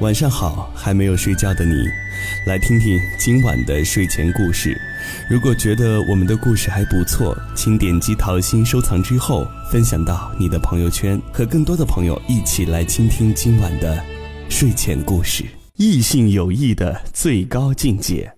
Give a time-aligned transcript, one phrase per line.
[0.00, 1.74] 晚上好，还没有睡觉的你，
[2.46, 4.80] 来听听今晚的睡前故事。
[5.28, 14.00] 如果觉得我们的故事还不错，请点击桃心收藏之后，分享到你的朋友圈，和更多的朋友一起来倾听今晚的
[14.48, 15.44] 睡前故事。
[15.74, 18.32] 异性友谊的最高境界，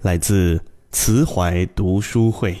[0.00, 0.58] 来自
[0.92, 2.56] 慈怀读书会。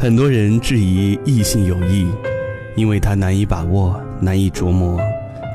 [0.00, 2.06] 很多人质疑异性友谊，
[2.74, 4.98] 因为它难以把握、难以琢磨、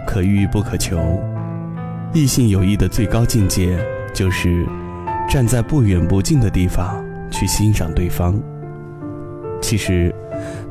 [0.05, 1.19] 可遇不可求。
[2.13, 3.75] 异性友谊的最高境界，
[4.13, 4.63] 就是
[5.27, 8.39] 站在不远不近的地方去欣赏对方。
[9.63, 10.13] 其实，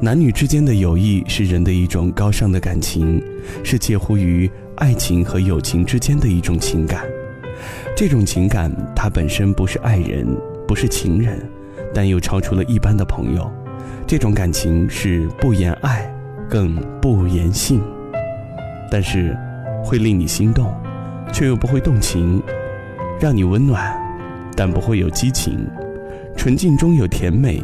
[0.01, 3.21] 男女之间的友谊是人的一种高尚的感情，
[3.65, 7.05] 是介乎于爱情和友情之间的一种情感。
[7.97, 10.25] 这种情感，它本身不是爱人，
[10.65, 11.45] 不是情人，
[11.93, 13.51] 但又超出了一般的朋友。
[14.15, 16.09] 这种感情是不言爱，
[16.49, 17.83] 更不言性，
[18.89, 19.37] 但是
[19.83, 20.73] 会令你心动，
[21.33, 22.41] 却又不会动情，
[23.21, 23.93] 让你温暖，
[24.57, 25.67] 但不会有激情，
[26.37, 27.61] 纯净中有甜美，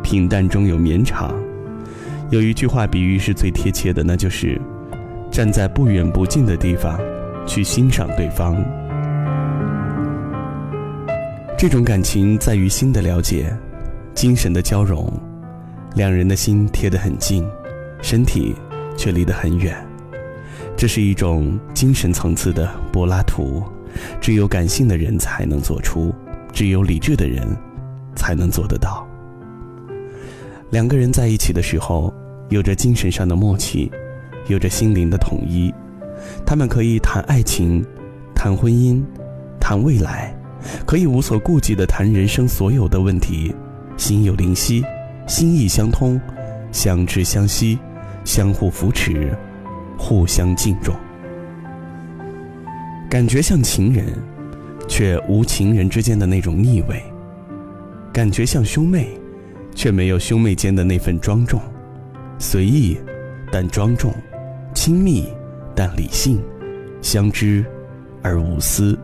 [0.00, 1.34] 平淡中有绵长。
[2.30, 4.60] 有一句话比喻是最贴切的，那就是
[5.28, 7.00] 站在不远不近的地方
[7.44, 8.54] 去欣赏对方。
[11.58, 13.52] 这种感情在于心的了解，
[14.14, 15.12] 精神的交融。
[15.94, 17.44] 两人的心贴得很近，
[18.00, 18.54] 身体
[18.96, 19.76] 却离得很远，
[20.76, 23.62] 这是一种精神层次的柏拉图，
[24.20, 26.14] 只有感性的人才能做出，
[26.52, 27.44] 只有理智的人
[28.14, 29.06] 才能做得到。
[30.70, 32.14] 两个人在一起的时候，
[32.48, 33.90] 有着精神上的默契，
[34.46, 35.74] 有着心灵的统一，
[36.46, 37.84] 他们可以谈爱情，
[38.32, 39.02] 谈婚姻，
[39.60, 40.32] 谈未来，
[40.86, 43.52] 可以无所顾忌地谈人生所有的问题，
[43.96, 44.84] 心有灵犀。
[45.30, 46.20] 心意相通，
[46.72, 47.78] 相知相惜，
[48.24, 49.32] 相互扶持，
[49.96, 50.92] 互相敬重。
[53.08, 54.06] 感觉像情人，
[54.88, 56.96] 却无情人之间的那种腻味；
[58.12, 59.06] 感觉像兄妹，
[59.72, 61.60] 却没有兄妹间的那份庄重。
[62.40, 62.98] 随意，
[63.52, 64.10] 但庄重；
[64.74, 65.28] 亲密，
[65.76, 66.38] 但理性；
[67.00, 67.64] 相知，
[68.20, 68.98] 而无私。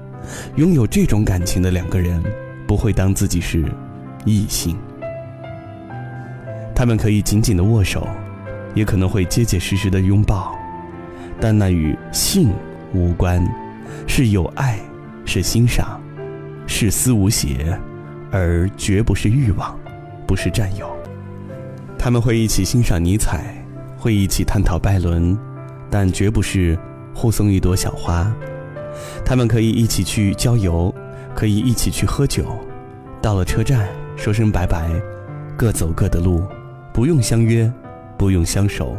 [0.56, 2.20] 拥有这种感情的两个人，
[2.66, 3.64] 不会当自己是
[4.24, 4.76] 异性。
[6.76, 8.06] 他们可以紧紧的握手，
[8.74, 10.54] 也可能会结结实实的拥抱，
[11.40, 12.52] 但那与性
[12.92, 13.42] 无关，
[14.06, 14.78] 是有爱，
[15.24, 15.98] 是欣赏，
[16.66, 17.80] 是思无邪，
[18.30, 19.74] 而绝不是欲望，
[20.26, 20.86] 不是占有。
[21.98, 23.56] 他们会一起欣赏尼采，
[23.96, 25.36] 会一起探讨拜伦，
[25.90, 26.78] 但绝不是
[27.14, 28.30] 互送一朵小花。
[29.24, 30.94] 他们可以一起去郊游，
[31.34, 32.44] 可以一起去喝酒，
[33.22, 34.90] 到了车站说声拜拜，
[35.56, 36.44] 各走各的路。
[36.96, 37.70] 不用相约，
[38.16, 38.96] 不用相守，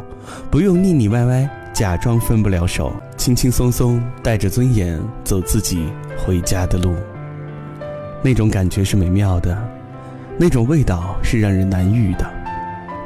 [0.52, 6.94] 不用腻腻歪歪，假装分不了手，轻轻松松带着尊严走自己回家的路。
[8.22, 9.60] 那种感觉是美妙的，
[10.38, 12.24] 那种味道是让人难遇的。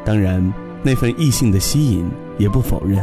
[0.05, 0.53] 当然，
[0.83, 3.03] 那份异性的吸引也不否认，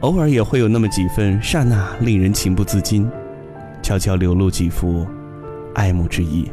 [0.00, 3.06] 偶尔也会有那么几分刹那令人情不自禁，
[3.82, 5.06] 悄悄流露几幅
[5.74, 6.50] 爱慕之意，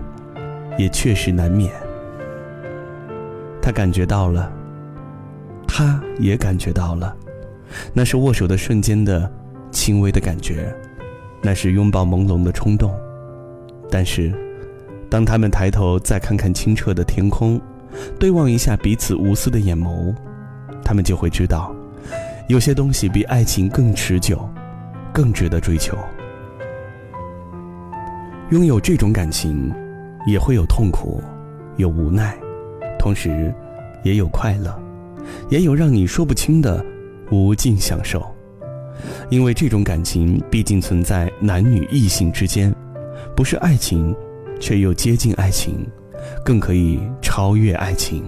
[0.77, 1.71] 也确实难免。
[3.69, 4.51] 他感觉到了，
[5.67, 7.15] 他也感觉到了，
[7.93, 9.31] 那是握手的瞬间的
[9.69, 10.75] 轻微的感觉，
[11.39, 12.91] 那是拥抱朦胧的冲动。
[13.87, 14.33] 但是，
[15.07, 17.61] 当他们抬头再看看清澈的天空，
[18.17, 20.15] 对望一下彼此无私的眼眸，
[20.83, 21.71] 他们就会知道，
[22.47, 24.49] 有些东西比爱情更持久，
[25.13, 25.95] 更值得追求。
[28.49, 29.71] 拥有这种感情，
[30.25, 31.21] 也会有痛苦，
[31.77, 32.35] 有无奈。
[32.99, 33.51] 同时，
[34.03, 34.77] 也有快乐，
[35.49, 36.85] 也有让你说不清的
[37.31, 38.23] 无尽享受。
[39.29, 42.75] 因为这种感情毕竟存在男女异性之间，
[43.35, 44.13] 不是爱情，
[44.59, 45.87] 却又接近爱情，
[46.43, 48.27] 更可以超越爱情。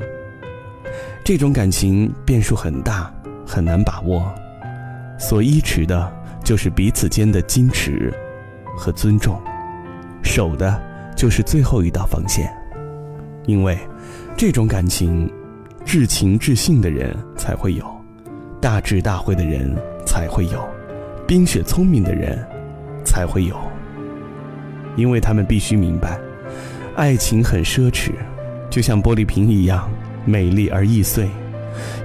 [1.23, 3.13] 这种感情变数很大，
[3.45, 4.33] 很难把握，
[5.19, 6.11] 所依持的
[6.43, 8.13] 就是彼此间的矜持
[8.77, 9.39] 和尊重，
[10.23, 10.81] 守的
[11.13, 12.49] 就是最后一道防线，
[13.45, 13.77] 因为。
[14.35, 15.31] 这种感情，
[15.85, 17.85] 至情至性的人才会有，
[18.59, 19.75] 大智大慧的人
[20.05, 20.67] 才会有，
[21.27, 22.43] 冰雪聪明的人
[23.05, 23.55] 才会有。
[24.95, 26.19] 因为他们必须明白，
[26.95, 28.11] 爱情很奢侈，
[28.69, 29.87] 就像玻璃瓶一样
[30.25, 31.29] 美丽而易碎。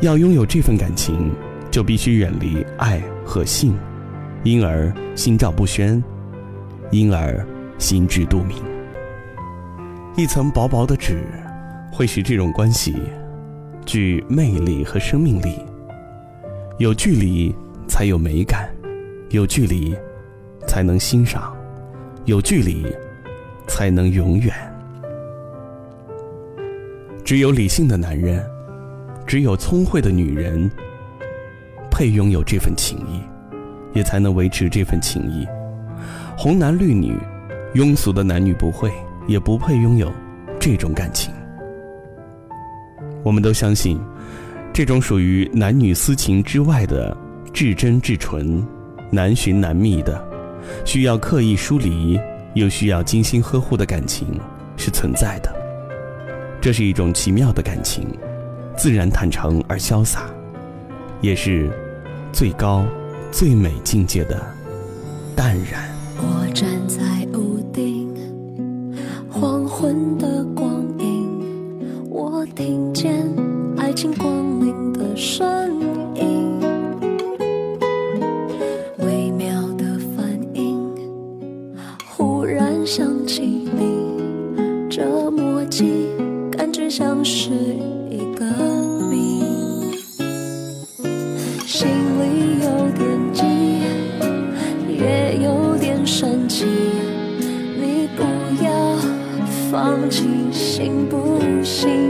[0.01, 1.33] 要拥有这份感情，
[1.71, 3.75] 就必须远离爱和性，
[4.45, 6.03] 因而心照不宣，
[6.91, 7.45] 因而
[7.79, 8.59] 心知肚明。
[10.17, 11.25] 一层薄薄的纸。
[11.97, 12.95] 会使这种关系
[13.87, 15.59] 具魅力和生命力。
[16.77, 17.55] 有距离
[17.89, 18.69] 才有美感，
[19.31, 19.97] 有距离
[20.69, 21.57] 才能欣赏，
[22.27, 22.85] 有距离
[23.67, 24.53] 才能永远。
[27.25, 28.47] 只有理性的男人，
[29.27, 30.71] 只有聪慧的女人，
[31.91, 33.23] 配拥有这份情谊，
[33.97, 35.49] 也才能维持这份情谊。
[36.37, 37.17] 红男绿女，
[37.75, 38.93] 庸俗的男女不会，
[39.27, 40.13] 也不配拥有
[40.61, 41.33] 这种感情。
[43.27, 43.99] 我们都相信，
[44.73, 47.15] 这种属于男女私情之外的
[47.53, 48.65] 至真至纯、
[49.11, 50.25] 难寻难觅的，
[50.85, 52.17] 需要刻意疏离
[52.55, 54.29] 又需要精心呵护的感情
[54.77, 55.53] 是存在的。
[56.61, 58.07] 这是一种奇妙的感情，
[58.77, 60.31] 自然坦诚而潇洒，
[61.21, 61.69] 也是
[62.33, 62.87] 最高、
[63.33, 64.41] 最美境界的
[65.35, 65.93] 淡然。
[66.19, 68.09] 我站在屋顶，
[69.29, 70.66] 黄昏的光，
[72.55, 73.13] 听见
[73.77, 75.81] 爱情光临的声
[76.15, 76.61] 音，
[78.99, 79.85] 微妙的
[80.17, 80.79] 反应，
[82.09, 86.07] 忽然想起你，这默契。
[86.51, 87.51] 感觉像是
[88.11, 88.45] 一个
[89.11, 89.43] 谜，
[91.67, 93.45] 心里有点急，
[94.89, 96.65] 也有点生气。
[97.79, 98.23] 你不
[98.65, 98.97] 要
[99.71, 102.06] 放弃，行不行？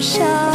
[0.00, 0.49] 伤